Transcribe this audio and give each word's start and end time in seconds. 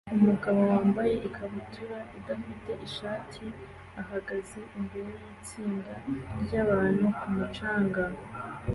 umugabo 0.15 0.59
wambaye 0.71 1.13
ikabutura 1.27 1.97
idafite 2.17 2.71
ishati 2.87 3.45
ahagaze 4.01 4.59
imbere 4.77 5.11
yitsinda 5.23 5.93
ryabantu 6.43 7.05
ku 7.19 7.27
mucanga 7.37 8.03